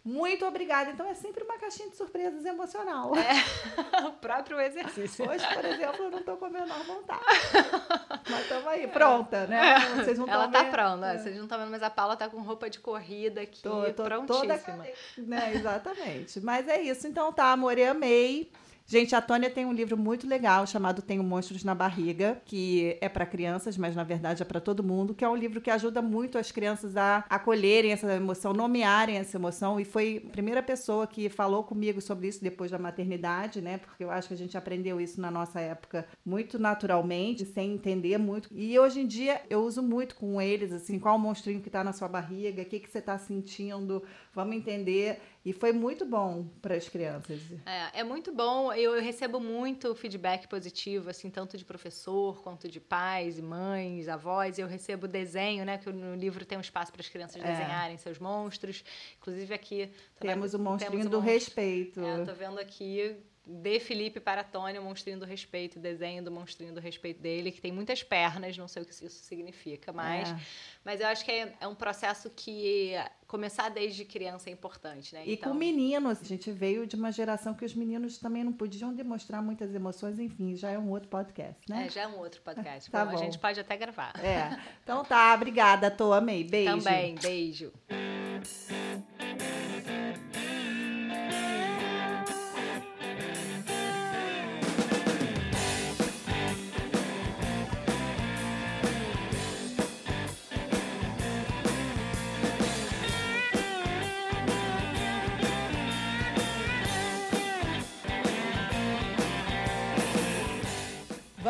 Muito 0.04 0.46
obrigada. 0.46 0.92
Então 0.92 1.08
é 1.08 1.14
sempre 1.14 1.44
uma 1.44 1.58
caixinha 1.58 1.90
de 1.90 1.96
surpresas 1.96 2.44
emocional. 2.46 3.14
É, 3.16 4.06
o 4.06 4.12
próprio 4.20 4.60
exercício. 4.60 5.30
Hoje, 5.30 5.46
por 5.54 5.64
exemplo, 5.64 6.04
eu 6.04 6.12
não 6.12 6.22
tô 6.22 6.36
com 6.36 6.46
a 6.46 6.50
menor 6.50 6.84
vontade. 6.84 7.24
Mas 8.30 8.42
estamos 8.42 8.68
aí, 8.68 8.88
pronta, 8.88 9.48
né? 9.48 9.76
É. 9.76 10.04
Vocês 10.04 10.18
não 10.18 10.28
Ela 10.28 10.50
tá 10.50 10.64
vendo... 10.64 10.72
pronta. 10.72 11.08
É. 11.08 11.18
Vocês 11.18 11.36
não 11.36 11.44
estão 11.44 11.60
vendo, 11.60 11.72
mas 11.72 11.84
a 11.84 11.90
Paula 11.90 12.16
tá 12.16 12.30
com 12.30 12.42
roupa 12.42 12.70
de 12.70 12.80
corrida 12.80 13.42
aqui, 13.42 13.62
tô, 13.62 13.84
tô 13.94 14.04
prontíssima. 14.04 14.58
Toda 14.58 14.88
né? 15.18 15.54
Exatamente. 15.56 16.40
Mas 16.40 16.68
é 16.68 16.82
isso. 16.82 17.06
Então 17.08 17.32
tá, 17.34 17.52
amor, 17.52 17.78
eu 17.78 17.92
amei. 17.92 18.50
Gente, 18.86 19.16
a 19.16 19.22
Tônia 19.22 19.50
tem 19.50 19.66
um 19.66 19.72
livro 19.72 19.98
muito 19.98 20.28
legal 20.28 20.68
chamado 20.68 21.02
Tenho 21.02 21.24
Monstros 21.24 21.64
na 21.64 21.74
Barriga, 21.74 22.42
que 22.46 22.98
é 23.00 23.08
para 23.08 23.26
crianças, 23.26 23.78
mas 23.78 23.96
na 23.96 24.04
verdade 24.04 24.42
é 24.42 24.46
para 24.46 24.60
todo 24.60 24.84
mundo, 24.84 25.14
que 25.14 25.24
é 25.24 25.30
um 25.30 25.38
livro 25.38 25.62
que 25.62 25.72
ajuda 25.72 26.02
muito 26.02 26.38
as 26.38 26.52
crianças 26.52 26.98
a 26.98 27.24
acolherem 27.30 27.94
essa 27.94 28.14
emoção, 28.14 28.54
nomearem 28.54 29.18
essa 29.18 29.38
emoção. 29.38 29.80
E 29.80 29.86
foi 29.86 30.22
a 30.28 30.30
primeira 30.30 30.62
pessoa 30.62 31.08
que 31.08 31.30
falou 31.30 31.64
comigo 31.64 32.02
sobre 32.02 32.28
isso 32.28 32.44
depois 32.44 32.72
da 32.72 32.78
maternidade, 32.78 33.62
né? 33.62 33.78
Porque 33.78 34.04
eu 34.04 34.12
acho 34.12 34.28
que 34.28 34.34
a 34.34 34.38
gente 34.38 34.58
aprendeu 34.58 35.00
isso 35.00 35.20
na 35.22 35.32
nossa 35.32 35.62
época 35.62 36.06
muito 36.26 36.60
naturalmente, 36.60 37.46
sem 37.46 37.74
entender 37.74 38.18
muito. 38.18 38.50
E 38.52 38.78
hoje 38.78 39.00
em 39.00 39.08
dia 39.08 39.42
eu 39.50 39.62
uso 39.62 39.82
muito 39.82 40.14
com 40.16 40.42
eles, 40.42 40.74
assim, 40.74 41.00
qual 41.00 41.16
o 41.16 41.20
monstrinho 41.20 41.62
que 41.62 41.70
tá 41.70 41.86
na 41.86 41.94
sua 41.94 42.10
barriga, 42.10 42.62
o 42.62 42.66
que, 42.66 42.82
que 42.82 42.90
você 42.90 43.02
tá 43.02 43.18
sentindo, 43.18 44.04
vamos 44.36 44.58
entender. 44.58 45.22
E 45.46 45.52
foi 45.52 45.74
muito 45.74 46.06
bom 46.06 46.48
para 46.62 46.76
as 46.76 46.88
crianças. 46.88 47.42
É, 47.66 48.00
é 48.00 48.04
muito 48.04 48.34
bom. 48.34 48.72
Eu, 48.72 48.96
eu, 48.96 49.02
recebo 49.02 49.42
muito 49.42 49.94
feedback 49.94 50.48
positivo, 50.48 51.10
assim, 51.10 51.30
tanto 51.30 51.58
de 51.58 51.66
professor 51.66 52.42
quanto 52.42 52.70
de 52.70 52.80
pais 52.80 53.40
mães, 53.42 54.08
avós. 54.08 54.58
Eu 54.58 54.68
recebo 54.68 55.06
desenho, 55.06 55.66
né? 55.66 55.78
Que 55.78 55.92
no 55.92 56.16
livro 56.16 56.46
tem 56.46 56.58
um 56.58 56.62
espaço 56.62 56.94
para 56.94 57.02
as 57.02 57.10
crianças 57.10 57.44
é. 57.44 57.46
desenharem 57.46 57.98
seus 57.98 58.20
monstros. 58.20 58.86
Inclusive 59.18 59.54
aqui 59.54 59.92
temos 60.18 60.54
o 60.54 60.60
monstrinho 60.60 60.92
temos 60.92 61.12
do 61.12 61.18
monstro, 61.18 61.34
respeito. 61.34 62.00
É, 62.00 62.24
tô 62.24 62.34
vendo 62.34 62.60
aqui 62.60 63.18
de 63.46 63.80
Felipe 63.80 64.20
para 64.20 64.44
Tony, 64.44 64.80
o 64.80 64.82
monstrinho 64.82 65.20
do 65.20 65.26
respeito, 65.26 65.78
desenho 65.78 66.24
do 66.24 66.32
monstrinho 66.32 66.74
do 66.74 66.80
respeito 66.80 67.22
dele, 67.22 67.52
que 67.52 67.60
tem 67.60 67.72
muitas 67.72 68.02
pernas, 68.02 68.58
não 68.58 68.68
sei 68.68 68.84
o 68.84 68.86
que 68.86 68.92
isso 68.92 69.10
significa, 69.10 69.92
mas, 69.92 70.30
é. 70.30 70.40
mas 70.84 71.02
eu 71.02 71.08
acho 71.08 71.26
que 71.26 71.32
é, 71.32 71.54
é, 71.60 71.68
um 71.68 71.76
processo 71.76 72.30
que 72.30 72.94
começar 73.28 73.70
desde 73.70 74.06
criança 74.06 74.50
é 74.50 74.54
importante, 74.54 75.14
né? 75.14 75.24
E 75.26 75.34
então... 75.34 75.52
com 75.52 75.58
meninos, 75.58 76.22
a 76.22 76.26
gente 76.26 76.52
veio 76.52 76.88
de 76.88 76.96
uma 76.96 77.12
geração 77.12 77.54
que 77.54 77.66
os 77.66 77.74
meninos 77.74 78.18
também 78.18 78.44
não 78.44 78.54
podiam 78.54 78.94
demonstrar 78.94 79.42
muitas 79.42 79.76
emoções, 79.76 80.20
enfim, 80.20 80.56
já 80.56 80.70
é 80.72 80.80
um 80.80 80.90
outro 80.90 81.10
podcast, 81.10 81.60
né? 81.68 81.88
É, 81.88 81.90
já 81.90 82.04
é 82.04 82.08
um 82.08 82.20
outro 82.20 82.42
podcast. 82.42 82.90
tá 82.92 83.04
bom, 83.04 83.12
bom. 83.12 83.18
A 83.18 83.20
gente 83.20 83.38
pode 83.38 83.60
até 83.60 83.76
gravar. 83.76 84.14
É. 84.24 84.58
Então 84.84 85.04
tá, 85.04 85.34
obrigada, 85.34 85.92
Tô, 85.92 86.14
amei. 86.14 86.44
Beijo. 86.44 86.78
Também, 86.78 87.16
beijo. 87.16 87.74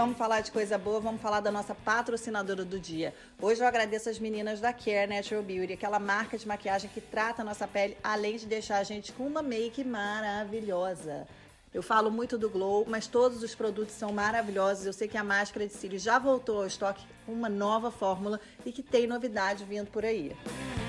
Vamos 0.03 0.17
falar 0.17 0.41
de 0.41 0.51
coisa 0.51 0.77
boa, 0.77 0.99
vamos 0.99 1.21
falar 1.21 1.39
da 1.39 1.49
nossa 1.49 1.73
patrocinadora 1.73 2.65
do 2.65 2.77
dia. 2.77 3.13
Hoje 3.41 3.61
eu 3.61 3.65
agradeço 3.65 4.09
as 4.09 4.19
meninas 4.19 4.59
da 4.59 4.73
Care 4.73 5.07
Natural 5.07 5.41
Beauty, 5.41 5.71
aquela 5.71 5.97
marca 5.97 6.37
de 6.37 6.45
maquiagem 6.45 6.89
que 6.93 6.99
trata 6.99 7.41
a 7.41 7.45
nossa 7.45 7.65
pele, 7.65 7.95
além 8.03 8.35
de 8.35 8.45
deixar 8.45 8.79
a 8.79 8.83
gente 8.83 9.13
com 9.13 9.25
uma 9.25 9.41
make 9.41 9.81
maravilhosa. 9.81 11.25
Eu 11.73 11.81
falo 11.81 12.11
muito 12.11 12.37
do 12.37 12.49
Glow, 12.49 12.85
mas 12.85 13.07
todos 13.07 13.41
os 13.43 13.55
produtos 13.55 13.95
são 13.95 14.11
maravilhosos. 14.11 14.85
Eu 14.85 14.91
sei 14.91 15.07
que 15.07 15.17
a 15.17 15.23
máscara 15.23 15.65
de 15.65 15.73
cílios 15.73 16.03
já 16.03 16.19
voltou 16.19 16.57
ao 16.57 16.67
estoque 16.67 17.05
com 17.25 17.31
uma 17.31 17.47
nova 17.47 17.89
fórmula 17.89 18.41
e 18.65 18.73
que 18.73 18.83
tem 18.83 19.07
novidade 19.07 19.63
vindo 19.63 19.89
por 19.89 20.03
aí. 20.03 20.35
Se 20.35 20.82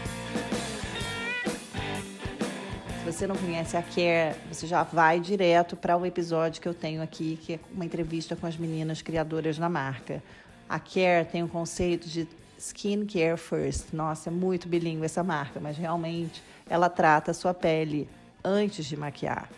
você 3.05 3.27
não 3.27 3.37
conhece 3.37 3.77
a 3.77 3.83
Care, 3.83 4.35
você 4.49 4.67
já 4.67 4.83
vai 4.83 5.21
direto 5.21 5.77
para 5.77 5.95
o 5.95 6.01
um 6.01 6.07
episódio 6.07 6.61
que 6.61 6.67
eu 6.67 6.73
tenho 6.73 7.03
aqui, 7.03 7.39
que 7.43 7.55
é 7.55 7.61
uma 7.71 7.85
entrevista 7.85 8.35
com 8.35 8.47
as 8.47 8.57
meninas 8.57 9.03
criadoras 9.03 9.59
da 9.59 9.69
marca. 9.69 10.23
A 10.67 10.79
Care 10.81 11.27
tem 11.31 11.43
o 11.43 11.49
conceito 11.49 12.09
de 12.09 12.27
Skin 12.57 13.05
Care 13.05 13.37
First. 13.37 13.93
Nossa, 13.93 14.31
é 14.31 14.33
muito 14.33 14.67
bilíngue 14.67 15.05
essa 15.05 15.23
marca, 15.23 15.61
mas 15.61 15.77
realmente 15.77 16.43
ela 16.67 16.89
trata 16.89 17.33
a 17.33 17.35
sua 17.35 17.53
pele 17.53 18.09
antes 18.43 18.87
de 18.87 18.97
maquiar. 18.97 19.51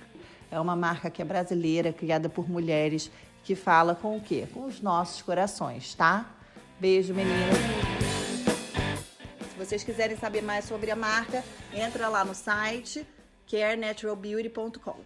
É 0.50 0.58
uma 0.58 0.74
marca 0.74 1.08
que 1.08 1.22
é 1.22 1.24
brasileira, 1.24 1.92
criada 1.92 2.28
por 2.28 2.50
mulheres, 2.50 3.12
que 3.44 3.54
fala 3.54 3.94
com 3.94 4.16
o 4.16 4.20
quê? 4.20 4.48
Com 4.52 4.64
os 4.64 4.80
nossos 4.80 5.22
corações, 5.22 5.94
tá? 5.94 6.26
Beijo, 6.80 7.14
meninas. 7.14 7.56
Se 9.52 9.56
vocês 9.56 9.84
quiserem 9.84 10.16
saber 10.16 10.42
mais 10.42 10.64
sobre 10.64 10.90
a 10.90 10.96
marca, 10.96 11.44
entra 11.72 12.08
lá 12.08 12.24
no 12.24 12.34
site 12.34 13.06
carenaturalbeauty.com. 13.50 14.96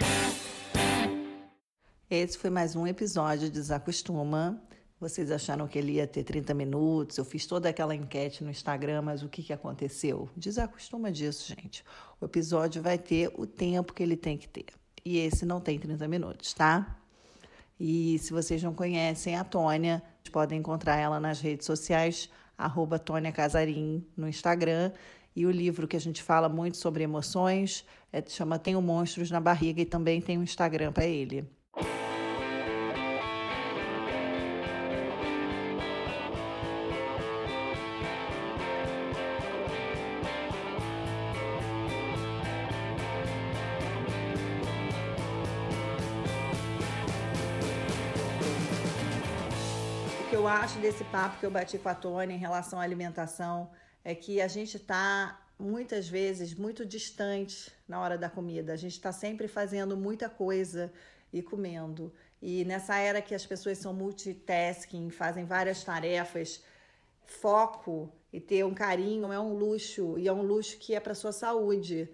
Esse 2.11 2.39
foi 2.39 2.51
mais 2.51 2.75
um 2.75 2.87
episódio 2.87 3.47
de 3.47 3.53
Desacostuma. 3.53 4.61
Vocês 4.99 5.31
acharam 5.31 5.69
que 5.69 5.79
ele 5.79 5.93
ia 5.93 6.07
ter 6.07 6.25
30 6.25 6.53
minutos? 6.55 7.17
Eu 7.17 7.25
fiz 7.25 7.47
toda 7.47 7.69
aquela 7.69 7.95
enquete 7.95 8.43
no 8.43 8.51
Instagram, 8.51 9.03
mas 9.03 9.23
o 9.23 9.29
que, 9.29 9.43
que 9.43 9.53
aconteceu? 9.53 10.29
Desacostuma 10.37 11.11
disso, 11.11 11.55
gente. 11.55 11.85
O 12.21 12.25
episódio 12.25 12.83
vai 12.83 12.99
ter 12.99 13.33
o 13.37 13.47
tempo 13.47 13.93
que 13.93 14.03
ele 14.03 14.17
tem 14.17 14.37
que 14.37 14.49
ter. 14.49 14.67
E 15.05 15.19
esse 15.19 15.47
não 15.47 15.61
tem 15.61 15.79
30 15.79 16.09
minutos, 16.09 16.53
tá? 16.53 16.99
E 17.79 18.19
se 18.19 18.33
vocês 18.33 18.63
não 18.63 18.75
conhecem 18.75 19.37
a 19.37 19.45
Tônia, 19.45 20.03
podem 20.31 20.59
encontrar 20.59 20.97
ela 20.97 21.19
nas 21.19 21.41
redes 21.41 21.67
sociais, 21.67 22.29
arroba 22.57 22.99
Tônia 22.99 23.33
Casarim 23.33 24.07
no 24.17 24.29
Instagram. 24.29 24.93
E 25.35 25.47
o 25.47 25.51
livro 25.51 25.87
que 25.87 25.97
a 25.97 26.01
gente 26.01 26.23
fala 26.23 26.49
muito 26.49 26.77
sobre 26.77 27.03
emoções 27.03 27.85
é, 28.13 28.23
chama 28.27 28.59
Tenho 28.59 28.83
Monstros 28.83 29.31
na 29.31 29.41
Barriga 29.41 29.81
e 29.81 29.87
também 29.87 30.21
tem 30.21 30.39
um 30.39 30.43
Instagram 30.43 30.93
para 30.93 31.07
ele. 31.07 31.49
eu 50.41 50.49
acho 50.49 50.79
desse 50.79 51.05
papo 51.05 51.39
que 51.39 51.45
eu 51.45 51.51
bati 51.51 51.77
com 51.77 51.91
a 51.91 51.95
Tônia 51.95 52.35
em 52.35 52.39
relação 52.39 52.81
à 52.81 52.83
alimentação 52.83 53.71
é 54.05 54.15
que 54.15 54.41
a 54.41 54.49
gente 54.49 54.77
está 54.77 55.41
muitas 55.59 56.09
vezes 56.09 56.55
muito 56.55 56.85
distante 56.87 57.71
na 57.87 58.01
hora 58.01 58.17
da 58.17 58.31
comida. 58.31 58.73
A 58.73 58.77
gente 58.77 58.93
está 58.93 59.13
sempre 59.13 59.47
fazendo 59.47 59.97
muita 59.97 60.29
coisa 60.29 60.93
e 61.33 61.43
comendo. 61.43 62.13
E 62.41 62.65
nessa 62.65 62.97
era 62.97 63.21
que 63.21 63.35
as 63.35 63.45
pessoas 63.45 63.79
são 63.79 63.93
multitasking, 63.93 65.11
fazem 65.11 65.45
várias 65.45 65.85
tarefas, 65.85 66.63
foco 67.27 68.11
e 68.33 68.41
ter 68.41 68.65
um 68.65 68.75
carinho 68.75 69.33
é 69.33 69.39
um 69.39 69.55
luxo 69.55 70.19
e 70.19 70.27
é 70.27 70.33
um 70.33 70.43
luxo 70.43 70.79
que 70.79 70.95
é 70.95 71.01
para 71.01 71.15
sua 71.15 71.33
saúde. 71.33 72.09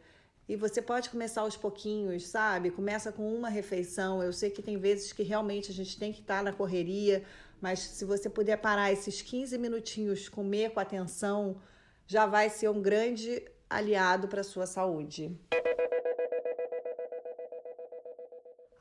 E 0.49 0.55
você 0.57 0.81
pode 0.81 1.11
começar 1.11 1.41
aos 1.41 1.57
pouquinhos, 1.57 2.27
sabe? 2.27 2.71
Começa 2.71 3.11
com 3.11 3.35
uma 3.35 3.49
refeição. 3.49 4.23
Eu 4.23 4.33
sei 4.33 4.51
que 4.51 4.63
tem 4.63 4.79
vezes 4.79 5.13
que 5.13 5.23
realmente 5.23 5.71
a 5.71 5.75
gente 5.75 5.99
tem 5.99 6.13
que 6.13 6.21
estar 6.21 6.39
tá 6.39 6.43
na 6.43 6.53
correria, 6.53 7.25
mas 7.61 7.81
se 7.81 8.05
você 8.05 8.29
puder 8.29 8.57
parar 8.59 8.93
esses 8.93 9.23
15 9.23 9.59
minutinhos, 9.59 10.29
comer 10.29 10.71
com 10.71 10.81
atenção, 10.81 11.61
já 12.07 12.27
vai 12.27 12.49
ser 12.49 12.69
um 12.69 12.81
grande 12.81 13.43
aliado 13.69 14.29
para 14.29 14.41
a 14.41 14.45
sua 14.45 14.67
saúde. 14.67 15.37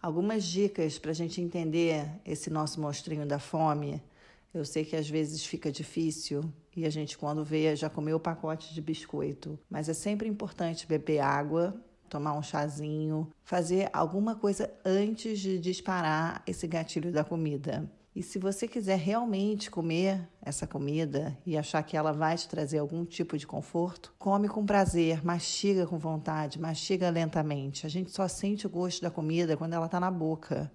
Algumas 0.02 0.44
dicas 0.44 1.00
para 1.00 1.12
a 1.12 1.16
gente 1.16 1.42
entender 1.42 2.08
esse 2.24 2.52
nosso 2.52 2.80
monstrinho 2.80 3.26
da 3.26 3.40
fome. 3.40 4.02
Eu 4.54 4.64
sei 4.64 4.86
que 4.86 4.96
às 4.96 5.10
vezes 5.10 5.44
fica 5.46 5.72
difícil 5.72 6.44
e 6.76 6.86
a 6.86 6.90
gente, 6.90 7.18
quando 7.18 7.44
vê, 7.44 7.76
já 7.76 7.90
comeu 7.90 8.18
o 8.18 8.20
pacote 8.20 8.74
de 8.74 8.82
biscoito. 8.82 9.58
Mas 9.68 9.90
é 9.90 9.94
sempre 9.94 10.30
importante 10.30 10.86
beber 10.86 11.20
água, 11.20 11.76
tomar 12.08 12.38
um 12.38 12.44
chazinho, 12.44 13.32
fazer 13.44 13.90
alguma 13.92 14.36
coisa 14.36 14.72
antes 14.86 15.40
de 15.40 15.58
disparar 15.58 16.44
esse 16.46 16.68
gatilho 16.68 17.12
da 17.12 17.24
comida. 17.24 17.90
E 18.16 18.24
se 18.24 18.40
você 18.40 18.66
quiser 18.66 18.98
realmente 18.98 19.70
comer 19.70 20.26
essa 20.42 20.66
comida 20.66 21.38
e 21.46 21.58
achar 21.58 21.84
que 21.84 21.98
ela 21.98 22.14
vai 22.14 22.38
te 22.38 22.48
trazer 22.48 22.78
algum 22.78 23.04
tipo 23.04 23.38
de 23.38 23.46
conforto, 23.46 24.14
come 24.18 24.48
com 24.48 24.66
prazer, 24.66 25.22
mastiga 25.22 25.86
com 25.86 25.98
vontade, 25.98 26.58
mastiga 26.58 27.10
lentamente. 27.10 27.86
A 27.86 27.90
gente 27.90 28.12
só 28.12 28.26
sente 28.30 28.66
o 28.66 28.70
gosto 28.70 29.02
da 29.02 29.12
comida 29.12 29.58
quando 29.58 29.74
ela 29.74 29.88
está 29.88 30.00
na 30.00 30.10
boca. 30.10 30.72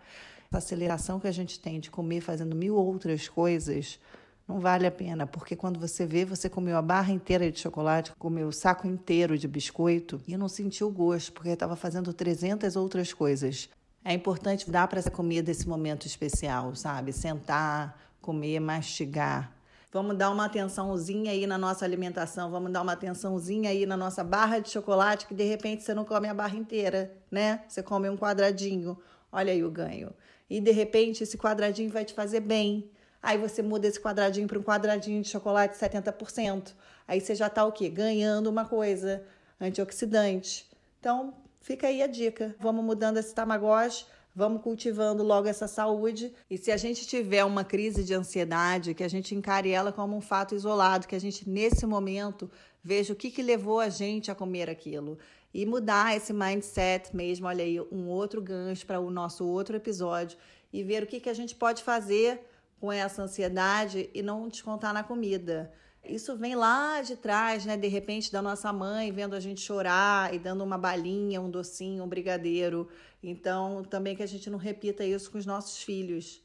Essa 0.49 0.59
aceleração 0.59 1.18
que 1.18 1.28
a 1.28 1.32
gente 1.32 1.59
tem 1.59 1.80
de 1.80 1.90
comer 1.90 2.20
fazendo 2.20 2.54
mil 2.54 2.76
outras 2.76 3.26
coisas 3.26 3.99
não 4.47 4.61
vale 4.61 4.87
a 4.87 4.90
pena, 4.90 5.26
porque 5.26 5.56
quando 5.56 5.80
você 5.80 6.04
vê, 6.04 6.26
você 6.26 6.47
comeu 6.47 6.76
a 6.76 6.82
barra 6.82 7.11
inteira 7.11 7.50
de 7.50 7.59
chocolate, 7.59 8.12
comeu 8.18 8.49
o 8.49 8.52
saco 8.52 8.87
inteiro 8.87 9.38
de 9.38 9.49
biscoito 9.49 10.20
e 10.28 10.37
não 10.37 10.49
sentiu 10.49 10.88
o 10.88 10.92
gosto, 10.92 11.32
porque 11.32 11.49
estava 11.49 11.75
fazendo 11.75 12.12
300 12.12 12.76
outras 12.76 13.14
coisas. 13.14 13.70
É 14.04 14.14
importante 14.14 14.71
dar 14.71 14.88
para 14.88 14.99
essa 14.99 15.11
comida 15.11 15.50
esse 15.50 15.69
momento 15.69 16.07
especial, 16.07 16.75
sabe? 16.75 17.12
Sentar, 17.12 18.00
comer, 18.21 18.59
mastigar. 18.59 19.52
Vamos 19.92 20.16
dar 20.16 20.30
uma 20.30 20.47
atençãozinha 20.47 21.33
aí 21.33 21.47
na 21.47 21.59
nossa 21.59 21.85
alimentação, 21.85 22.50
vamos 22.50 22.73
dar 22.73 22.80
uma 22.80 22.92
atençãozinha 22.92 23.71
aí 23.71 23.85
na 23.85 23.97
nossa 23.97 24.23
barra 24.23 24.61
de 24.61 24.71
chocolate, 24.71 25.26
que 25.26 25.35
de 25.35 25.45
repente 25.45 25.83
você 25.83 25.92
não 25.92 26.04
come 26.04 26.28
a 26.28 26.35
barra 26.35 26.57
inteira, 26.57 27.12
né? 27.30 27.62
Você 27.69 27.83
come 27.83 28.09
um 28.09 28.16
quadradinho. 28.16 28.97
Olha 29.33 29.52
aí 29.52 29.64
o 29.64 29.71
ganho. 29.71 30.14
E 30.49 30.61
de 30.61 30.71
repente 30.71 31.23
esse 31.23 31.37
quadradinho 31.37 31.90
vai 31.90 32.04
te 32.04 32.14
fazer 32.14 32.40
bem. 32.40 32.88
Aí 33.23 33.37
você 33.37 33.62
muda 33.62 33.87
esse 33.87 34.00
quadradinho 34.00 34.49
para 34.49 34.59
um 34.59 34.62
quadradinho 34.62 35.21
de 35.21 35.28
chocolate 35.28 35.76
70%. 35.76 36.73
Aí 37.07 37.21
você 37.21 37.35
já 37.35 37.49
está 37.49 37.64
o 37.64 37.73
quê? 37.73 37.88
Ganhando 37.88 38.49
uma 38.49 38.64
coisa 38.64 39.23
antioxidante. 39.61 40.71
Então, 41.00 41.35
Fica 41.60 41.88
aí 41.88 42.02
a 42.02 42.06
dica. 42.06 42.56
Vamos 42.58 42.84
mudando 42.84 43.18
esse 43.18 43.34
tamagotchi, 43.34 44.06
vamos 44.34 44.62
cultivando 44.62 45.22
logo 45.22 45.46
essa 45.46 45.68
saúde. 45.68 46.32
E 46.48 46.56
se 46.56 46.72
a 46.72 46.76
gente 46.76 47.06
tiver 47.06 47.44
uma 47.44 47.64
crise 47.64 48.02
de 48.02 48.14
ansiedade, 48.14 48.94
que 48.94 49.04
a 49.04 49.08
gente 49.08 49.34
encare 49.34 49.70
ela 49.70 49.92
como 49.92 50.16
um 50.16 50.20
fato 50.22 50.54
isolado, 50.54 51.06
que 51.06 51.14
a 51.14 51.20
gente 51.20 51.48
nesse 51.48 51.84
momento 51.86 52.50
veja 52.82 53.12
o 53.12 53.16
que, 53.16 53.30
que 53.30 53.42
levou 53.42 53.78
a 53.78 53.90
gente 53.90 54.30
a 54.30 54.34
comer 54.34 54.70
aquilo. 54.70 55.18
E 55.52 55.66
mudar 55.66 56.16
esse 56.16 56.32
mindset 56.32 57.14
mesmo, 57.14 57.46
olha 57.46 57.64
aí, 57.64 57.78
um 57.92 58.08
outro 58.08 58.40
gancho 58.40 58.86
para 58.86 59.00
o 59.00 59.10
nosso 59.10 59.44
outro 59.44 59.76
episódio 59.76 60.38
e 60.72 60.82
ver 60.82 61.02
o 61.02 61.06
que, 61.06 61.20
que 61.20 61.28
a 61.28 61.34
gente 61.34 61.54
pode 61.54 61.82
fazer 61.82 62.40
com 62.80 62.90
essa 62.90 63.22
ansiedade 63.22 64.08
e 64.14 64.22
não 64.22 64.48
descontar 64.48 64.94
na 64.94 65.02
comida. 65.02 65.70
Isso 66.04 66.37
vem 66.37 66.54
lá 66.54 67.00
de 67.02 67.16
trás, 67.16 67.66
né? 67.66 67.76
De 67.76 67.87
repente, 67.87 68.33
da 68.33 68.40
nossa 68.40 68.73
mãe 68.73 69.12
vendo 69.12 69.35
a 69.35 69.40
gente 69.40 69.61
chorar 69.61 70.33
e 70.35 70.38
dando 70.38 70.64
uma 70.64 70.78
balinha, 70.78 71.40
um 71.40 71.50
docinho, 71.50 72.04
um 72.04 72.09
brigadeiro. 72.09 72.88
Então, 73.23 73.85
também 73.85 74.16
que 74.16 74.23
a 74.23 74.26
gente 74.26 74.49
não 74.50 74.59
repita 74.59 75.04
isso 75.04 75.30
com 75.30 75.38
os 75.38 75.47
nossos 75.47 75.83
filhos. 75.83 76.42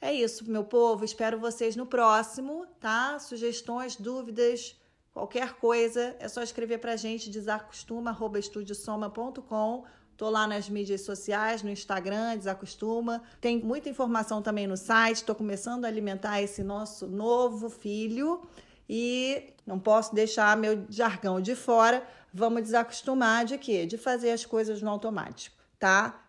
É 0.00 0.12
isso, 0.12 0.50
meu 0.50 0.64
povo. 0.64 1.04
Espero 1.04 1.38
vocês 1.38 1.76
no 1.76 1.86
próximo, 1.86 2.66
tá? 2.80 3.18
Sugestões, 3.18 3.96
dúvidas, 3.96 4.76
qualquer 5.12 5.54
coisa, 5.54 6.16
é 6.18 6.28
só 6.28 6.42
escrever 6.42 6.78
pra 6.78 6.96
gente 6.96 7.30
desacostuma@estudiosoma.com 7.30 9.84
Tô 10.16 10.30
lá 10.30 10.46
nas 10.46 10.66
mídias 10.66 11.02
sociais, 11.02 11.62
no 11.62 11.68
Instagram, 11.68 12.38
desacostuma. 12.38 13.20
Tem 13.38 13.60
muita 13.60 13.90
informação 13.90 14.40
também 14.40 14.66
no 14.66 14.76
site. 14.76 15.18
Estou 15.18 15.34
começando 15.34 15.84
a 15.84 15.88
alimentar 15.88 16.40
esse 16.40 16.62
nosso 16.62 17.06
novo 17.06 17.68
filho 17.68 18.40
e 18.88 19.52
não 19.66 19.78
posso 19.78 20.14
deixar 20.14 20.56
meu 20.56 20.86
jargão 20.88 21.38
de 21.38 21.54
fora. 21.54 22.02
Vamos 22.32 22.62
desacostumar 22.62 23.44
de 23.44 23.58
quê? 23.58 23.84
De 23.84 23.98
fazer 23.98 24.30
as 24.30 24.46
coisas 24.46 24.80
no 24.80 24.88
automático, 24.88 25.54
tá? 25.78 26.22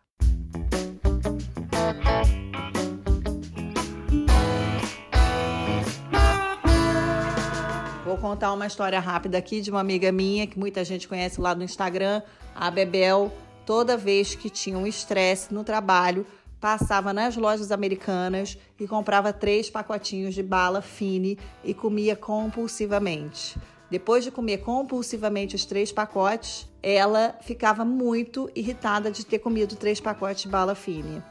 Vou 8.03 8.17
contar 8.17 8.51
uma 8.51 8.67
história 8.67 9.00
rápida 9.00 9.38
aqui 9.38 9.62
de 9.62 9.72
uma 9.72 9.79
amiga 9.79 10.12
minha 10.12 10.46
que 10.46 10.60
muita 10.60 10.84
gente 10.84 11.08
conhece 11.08 11.39
lá 11.39 11.56
no 11.56 11.63
Instagram, 11.63 12.22
a 12.53 12.70
Bebel 12.70 13.32
toda 13.68 13.98
vez 13.98 14.34
que 14.34 14.50
tinha 14.50 14.78
um 14.78 14.88
estresse 14.88 15.54
no 15.54 15.62
trabalho, 15.62 16.26
passava 16.58 17.12
nas 17.12 17.36
lojas 17.36 17.70
americanas 17.70 18.58
e 18.80 18.88
comprava 18.88 19.34
três 19.34 19.70
pacotinhos 19.70 20.34
de 20.34 20.42
bala 20.42 20.82
fine 20.82 21.38
e 21.66 21.74
comia 21.74 22.16
compulsivamente. 22.16 23.60
depois 23.90 24.24
de 24.24 24.32
comer 24.32 24.58
compulsivamente 24.60 25.56
os 25.56 25.64
três 25.64 25.94
pacotes, 25.94 26.68
ela 26.84 27.38
ficava 27.42 27.86
muito 27.86 28.50
irritada 28.54 29.12
de 29.12 29.26
ter 29.26 29.40
comido 29.40 29.76
três 29.76 30.00
pacotes 30.00 30.44
de 30.44 30.50
bala 30.50 30.76
fine. 30.76 31.24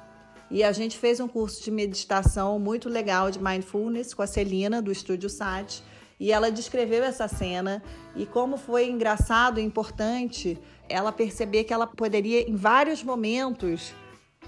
E 0.50 0.62
a 0.62 0.72
gente 0.72 0.96
fez 0.96 1.20
um 1.20 1.28
curso 1.28 1.62
de 1.62 1.70
meditação 1.70 2.58
muito 2.58 2.88
legal 2.88 3.30
de 3.30 3.42
mindfulness 3.42 4.14
com 4.14 4.22
a 4.22 4.26
Celina, 4.26 4.80
do 4.80 4.90
Estúdio 4.92 5.28
SAT, 5.28 5.82
e 6.18 6.32
ela 6.32 6.50
descreveu 6.50 7.04
essa 7.04 7.28
cena 7.28 7.82
e 8.14 8.26
como 8.26 8.56
foi 8.56 8.88
engraçado 8.88 9.60
e 9.60 9.62
importante 9.62 10.58
ela 10.88 11.12
perceber 11.12 11.64
que 11.64 11.72
ela 11.72 11.86
poderia, 11.86 12.48
em 12.48 12.54
vários 12.54 13.02
momentos, 13.02 13.94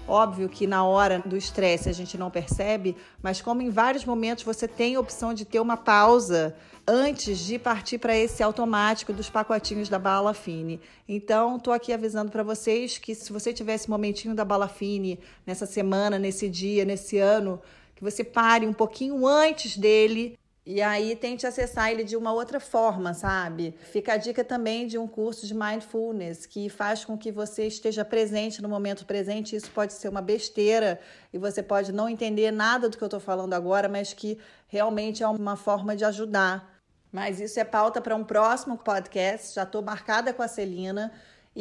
Óbvio 0.07 0.49
que 0.49 0.65
na 0.65 0.83
hora 0.83 1.21
do 1.23 1.37
estresse 1.37 1.87
a 1.87 1.93
gente 1.93 2.17
não 2.17 2.31
percebe, 2.31 2.97
mas 3.21 3.41
como 3.41 3.61
em 3.61 3.69
vários 3.69 4.03
momentos 4.03 4.43
você 4.43 4.67
tem 4.67 4.95
a 4.95 4.99
opção 4.99 5.35
de 5.35 5.45
ter 5.45 5.59
uma 5.59 5.77
pausa 5.77 6.55
antes 6.87 7.37
de 7.37 7.59
partir 7.59 7.99
para 7.99 8.17
esse 8.17 8.41
automático 8.41 9.13
dos 9.13 9.29
pacotinhos 9.29 9.87
da 9.87 9.99
bala 9.99 10.33
fine. 10.33 10.81
Então, 11.07 11.57
estou 11.57 11.71
aqui 11.71 11.93
avisando 11.93 12.31
para 12.31 12.41
vocês 12.41 12.97
que 12.97 13.13
se 13.13 13.31
você 13.31 13.53
tiver 13.53 13.75
esse 13.75 13.87
momentinho 13.87 14.33
da 14.33 14.43
bala 14.43 14.67
fine 14.67 15.19
nessa 15.45 15.67
semana, 15.67 16.17
nesse 16.17 16.49
dia, 16.49 16.83
nesse 16.85 17.19
ano, 17.19 17.61
que 17.95 18.03
você 18.03 18.23
pare 18.23 18.65
um 18.65 18.73
pouquinho 18.73 19.27
antes 19.27 19.77
dele 19.77 20.38
e 20.71 20.83
aí 20.83 21.15
tente 21.15 21.47
acessar 21.47 21.89
ele 21.89 22.03
de 22.03 22.15
uma 22.15 22.31
outra 22.31 22.59
forma, 22.59 23.11
sabe? 23.11 23.73
Fica 23.91 24.13
a 24.13 24.17
dica 24.17 24.43
também 24.43 24.85
de 24.85 24.99
um 24.99 25.07
curso 25.07 25.47
de 25.47 25.55
mindfulness 25.55 26.45
que 26.45 26.69
faz 26.69 27.03
com 27.03 27.17
que 27.17 27.31
você 27.31 27.65
esteja 27.65 28.05
presente 28.05 28.61
no 28.61 28.69
momento 28.69 29.03
presente. 29.03 29.55
Isso 29.55 29.71
pode 29.71 29.93
ser 29.93 30.09
uma 30.09 30.21
besteira 30.21 30.99
e 31.33 31.39
você 31.39 31.63
pode 31.63 31.91
não 31.91 32.07
entender 32.07 32.51
nada 32.51 32.87
do 32.87 32.95
que 32.95 33.03
eu 33.03 33.07
estou 33.07 33.19
falando 33.19 33.55
agora, 33.55 33.89
mas 33.89 34.13
que 34.13 34.37
realmente 34.67 35.23
é 35.23 35.27
uma 35.27 35.55
forma 35.55 35.95
de 35.95 36.05
ajudar. 36.05 36.79
Mas 37.11 37.39
isso 37.39 37.59
é 37.59 37.63
pauta 37.63 37.99
para 37.99 38.15
um 38.15 38.23
próximo 38.23 38.77
podcast. 38.77 39.55
Já 39.55 39.63
estou 39.63 39.81
marcada 39.81 40.31
com 40.31 40.43
a 40.43 40.47
Celina. 40.47 41.11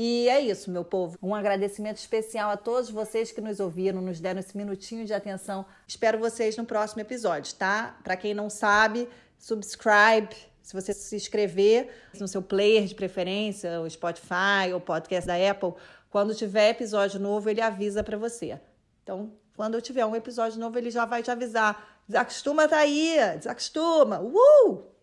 E 0.01 0.29
é 0.29 0.41
isso, 0.41 0.71
meu 0.71 0.85
povo. 0.85 1.19
Um 1.21 1.35
agradecimento 1.35 1.97
especial 1.97 2.51
a 2.51 2.57
todos 2.57 2.89
vocês 2.89 3.33
que 3.33 3.41
nos 3.41 3.59
ouviram, 3.59 4.01
nos 4.01 4.21
deram 4.21 4.39
esse 4.39 4.57
minutinho 4.57 5.05
de 5.05 5.13
atenção. 5.13 5.67
Espero 5.89 6.21
vocês 6.21 6.57
no 6.57 6.65
próximo 6.65 7.03
episódio, 7.03 7.53
tá? 7.57 7.99
Para 8.05 8.17
quem 8.17 8.33
não 8.33 8.49
sabe, 8.49 9.09
subscribe. 9.37 10.37
Se 10.63 10.73
você 10.73 10.93
se 10.93 11.17
inscrever 11.17 11.91
no 12.21 12.29
seu 12.29 12.41
player 12.41 12.85
de 12.85 12.95
preferência, 12.95 13.81
o 13.81 13.91
Spotify 13.91 14.73
ou 14.73 14.81
podcast 14.81 15.27
da 15.27 15.35
Apple, 15.35 15.75
quando 16.11 16.33
tiver 16.33 16.71
episódio 16.71 17.19
novo, 17.19 17.51
ele 17.51 17.61
avisa 17.61 18.05
para 18.05 18.17
você. 18.17 18.61
Então, 19.03 19.33
quando 19.57 19.75
eu 19.75 19.83
tiver 19.83 20.07
um 20.07 20.15
episódio 20.15 20.61
novo, 20.61 20.79
ele 20.79 20.93
já 20.93 21.07
vai 21.07 21.25
te 21.25 21.31
avisar. 21.33 21.99
Desacostuma 22.07 22.69
tá 22.69 22.79
aí, 22.79 23.17
desacostuma. 23.37 24.21
Uh! 24.21 24.98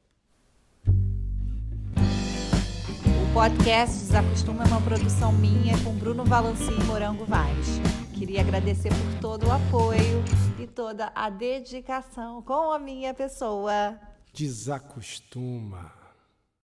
Podcast 3.35 3.99
Desacostuma 3.99 4.63
é 4.63 4.67
uma 4.67 4.79
produção 4.79 5.33
minha 5.33 5.77
com 5.83 5.91
Bruno 5.91 6.23
Valanci 6.23 6.71
e 6.71 6.83
Morango 6.85 7.25
Vaz. 7.25 7.81
Queria 8.13 8.39
agradecer 8.39 8.87
por 8.87 9.19
todo 9.19 9.47
o 9.47 9.51
apoio 9.51 10.23
e 10.57 10.65
toda 10.65 11.11
a 11.13 11.29
dedicação 11.29 12.41
com 12.41 12.71
a 12.71 12.79
minha 12.79 13.13
pessoa. 13.13 13.99
Desacostuma. 14.33 15.94